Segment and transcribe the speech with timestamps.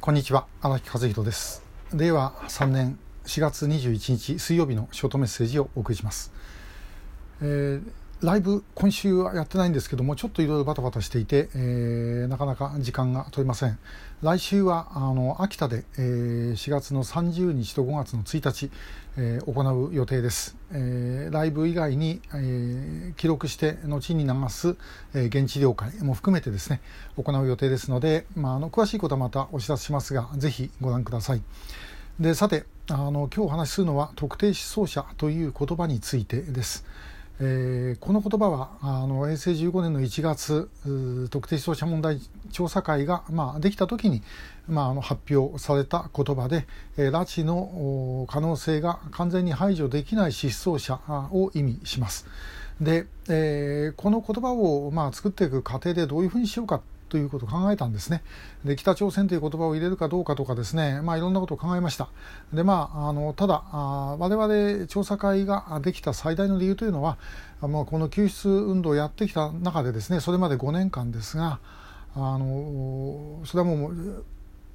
[0.00, 1.62] こんにちは荒木和弘です。
[1.92, 6.32] 令和3年4月21日水曜日のショートメッセージをお送りします、
[7.42, 7.82] えー、
[8.22, 13.78] ライブ今週はやってないんですけどもちょっといろいろバタバタしていて、えー、なかなか時間が取れません。
[14.22, 18.70] 来週はあの秋田で、えー、4月の30日と5月の1日、
[19.16, 24.76] えー、行う予定です、えー、ライブ以外に、えー、記録して後に流す、
[25.14, 26.82] えー、現地了解も含めてですね
[27.16, 31.42] 行う予定ですので、まあ、あの詳しいことはまたお知らせしますがぜひご覧ください。
[32.18, 36.84] でさてあの今日お話しするのは特定失踪者という言葉についてです。
[37.42, 40.68] えー、この言葉はあの平成15年の1月
[41.30, 42.20] 特定失踪者問題
[42.52, 44.22] 調査会が、まあ、できた時に、
[44.68, 46.66] まあ、あの発表された言葉で、
[46.98, 51.00] えー、拉致の可能性が完全に排除できない失踪者
[51.32, 52.26] を意味します。
[52.78, 58.22] で、えー、この言葉を、まあ、作っていく過程でどういうふうにしようかということを考えたんですね。
[58.64, 62.08] で北朝鮮という言葉を入れるかどうかとかですね、まあ、いろんなことを考えました。
[62.54, 67.18] でまあ、あのただあ我々調査会ができた最大の理由というのは、
[67.60, 71.58] まあ、この救出運動をやってきた中でですねそれまで5年間ですが
[72.14, 74.24] あのそれはもう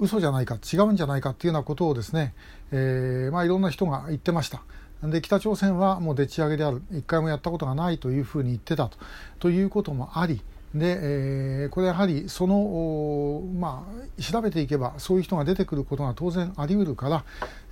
[0.00, 2.34] 嘘じゃないか違うんじゃないかっていうようなことをですね、
[2.72, 4.62] えーまあ、いろんな人が言ってました。
[5.02, 8.98] で北朝鮮はもうでっち上げである一回もやったことがないというふうに言ってたと
[9.40, 10.40] ということもあり
[10.74, 10.98] で、
[11.64, 13.86] えー、これやはりその、ま
[14.18, 17.24] あ、調べていけばそういう人が出てくることが当然あり得るから、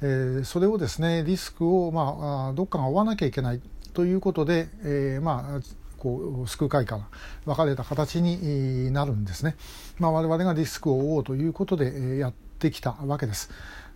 [0.02, 3.60] えー、それをですねリスクを、まあ、どっかが負わなきゃいけない
[3.94, 5.60] ということで、えー、まあ
[5.98, 7.08] こう救う会から
[7.44, 9.56] 分かれた形になるんですね。
[9.98, 13.50] まあ、我々がリスクを負おうということでやってきたわけです。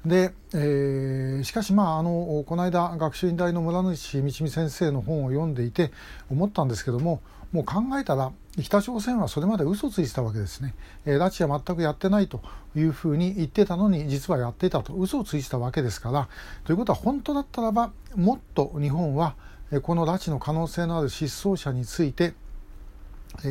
[0.04, 5.92] で、えー、しかしまああのこの間学習院大の村主道美先生の本を読んでいて
[6.30, 8.32] 思ったんですけどももう考えたら
[8.62, 10.74] 北朝鮮はそれまで嘘ついてたわけですね、
[11.06, 12.40] えー、拉致は全くやってないと
[12.76, 14.94] いうふうに言ってたのに実はやっていたと。
[14.94, 16.28] 嘘をついてたわけですから。
[16.64, 19.34] ということは本当だったらばもっと日本は
[19.82, 22.34] この拉致の可能性のある失踪者について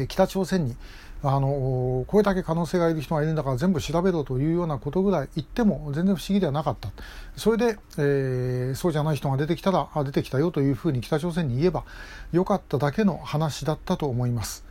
[0.08, 0.78] 北朝鮮に
[1.22, 6.92] あのこれだけ可能性がいる人がいるんだから全部調べろというようなことぐらい言っても全然不思議ではなかった。
[7.36, 11.84] それで、えー、そうじゃない人が出てきたらあ出てきたよというふうに北朝鮮に言えば
[12.32, 14.66] よかっただけの話だったと思います。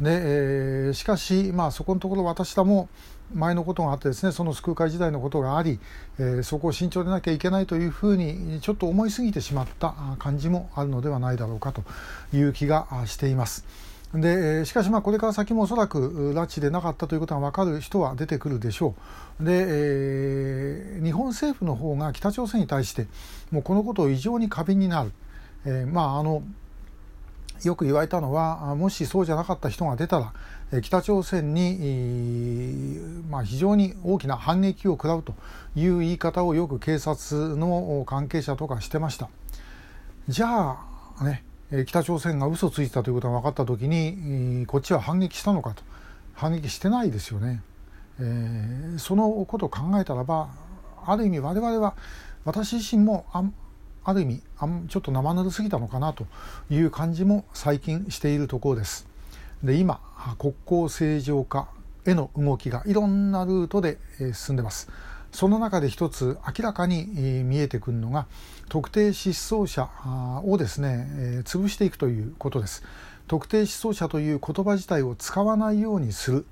[0.00, 2.88] で、えー、しかし、まあ、そこのところ私らも
[3.34, 5.80] 前のことがあってですねその救う会時代のことがあり、
[6.18, 11.82] えー、そこを慎重でなきゃいけないというふうにちょっと思いすぎてしまった感じもあるのではないだろうかと
[12.32, 13.64] いう気がしています。
[14.14, 18.94] でしかしまあこれから先もおそらく拉致でなかったということが分かる人は出てくるでしょ
[19.40, 23.08] うで、えー、日本政府の方が北朝鮮に対して
[23.50, 25.12] もうこのことを異常に過敏になる、
[25.64, 26.42] えー、まああの
[27.64, 30.32] よく言われたのはもしそうじゃなかった人が出た
[30.72, 33.00] ら北朝鮮に、
[33.30, 35.34] まあ、非常に大きな反撃を食らうと
[35.74, 39.28] いう言い方をよく警察の関係者とかしてました。
[40.28, 40.76] じゃ
[41.18, 41.44] あね
[41.86, 45.82] 北朝鮮が嘘ついたということが分かった時にこっちは反撃したのかと
[46.34, 47.62] 反撃してないですよね。
[48.18, 50.48] えー、そのことを考えたらば
[51.04, 51.94] ある意味我々は
[52.44, 53.44] 私自身もあ
[54.08, 56.26] ある意味あんちょっと生ぬるすぎたのかなと
[56.70, 59.08] いう感じも最近しているところです。
[59.64, 60.00] で今
[60.38, 61.66] 国交正常化
[62.06, 63.98] への動きがいろんなルートで
[64.32, 64.88] 進んでます。
[65.32, 67.04] その中で一つ明らかに
[67.44, 68.26] 見えてくるのが
[68.68, 69.88] 特定失踪者
[70.44, 72.84] をですね潰していくということです。
[73.26, 76.46] 特定失踪者という言葉自体を使わないようにする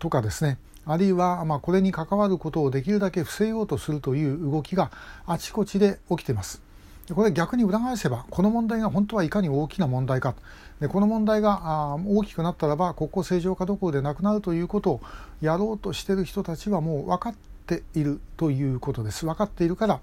[0.00, 4.90] とかですねあるいはまこれに関わることをできるだけ防ごうとするという動きが
[5.24, 6.65] あちこちで起きています。
[7.14, 10.34] これ逆に裏返せばこの問題が本当はいかに大きな問題か。
[10.80, 15.00] でこの問題があ大きくなったらば国交正常化どころでなくなるということを
[15.40, 17.34] やろうとしている人たちはもう分かっ
[17.66, 19.24] ているということです。
[19.24, 20.00] 分かっているから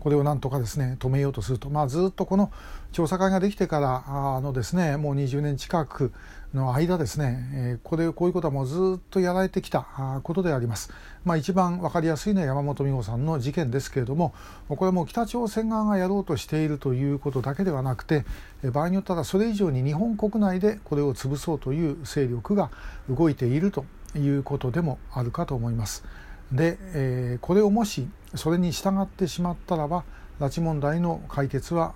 [0.00, 2.52] これをなんとかですね止めようとすると、まあ、ずっとこの
[2.92, 6.12] 調査会ができてからのですねもう20年近く
[6.54, 10.90] の間ですね、えー、これこういうことはもうずっとやられてきたことであります。
[11.24, 14.32] まあ、一番分かりやすいのは山本美穂さんの事件ですけれども
[14.68, 18.24] これはもう北朝鮮側がやろうとしているということだけではなくて
[18.72, 22.70] 場合によってはそれ以上に日本国内でこれを潰そうという勢力が
[23.10, 23.84] 動いていると
[24.16, 26.04] いうことでもあるかと思います。
[26.52, 30.04] で、えー、これをもしそれに従ってしまったらば
[30.40, 31.94] 拉致問題の解決は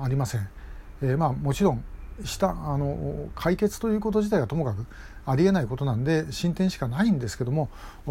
[0.00, 0.48] ありません。
[1.02, 1.84] えー、まあもちろん
[2.24, 4.86] したあの解決ということ自体はともかく
[5.24, 7.70] ありえないことなんで進展しかないんですけども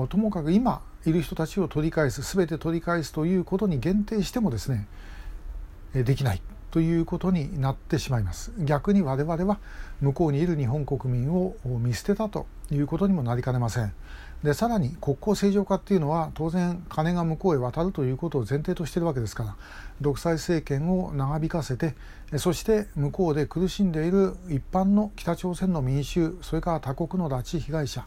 [0.09, 4.88] ともかく今いる人たちを取り返す全て取り返すということに限定してもですね
[5.94, 6.41] できない
[6.71, 8.51] ということになってしまいます。
[8.60, 9.60] 逆に我々は
[10.01, 13.94] 向こうにいる日本国民を見捨てたということにもなりかねません。
[14.44, 19.56] でさらに国交正常化っていうのは当然金が向こうへ渡るということを前提としているわけですから
[20.00, 21.95] 独裁政権を長引かせて
[22.38, 28.06] そして向こうで苦しんでいる一般の北朝鮮の民衆それから他国の拉致被害者、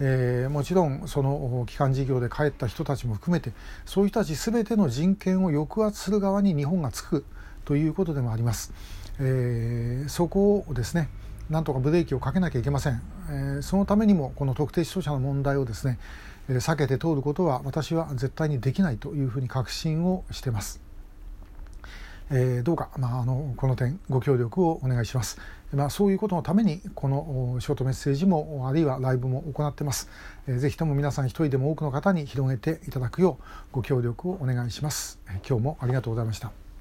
[0.00, 3.52] えー、もちろんその帰還事業で帰った人たちも含めて
[3.86, 7.24] そういう人たち全ての人権を抑圧する側に日本がつく。
[7.70, 8.72] ということでもあります。
[9.20, 11.08] えー、そこをですね
[11.50, 16.00] なんとかブレーキをかけなきゃいけません、えー、そのためにもこの特定失踪者の問題をですね、
[16.48, 20.80] えー、避けて通ることは私は絶対にできないというふうに確信をしてます。
[22.30, 25.38] えー、どうか、まあ、あのこの点ご協力をお願いします、
[25.72, 30.08] まあ、そういうことのためにこのショートメッセージもあるいはライブも行ってます、
[30.48, 36.60] えー、ぜひとも皆さん一人でも多くの方に広げていただくようご協力をお願いします、今日もありがとうございました。